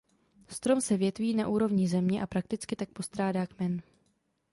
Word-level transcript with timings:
Strom 0.47 0.81
se 0.81 0.97
větví 0.97 1.33
na 1.33 1.47
úrovni 1.47 1.87
země 1.87 2.23
a 2.23 2.27
prakticky 2.27 2.75
tak 2.75 2.89
postrádá 2.89 3.47
kmen. 3.47 3.81